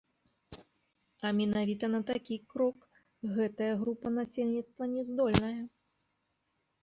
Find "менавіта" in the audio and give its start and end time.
1.39-1.85